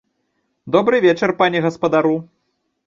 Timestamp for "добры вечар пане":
0.75-1.65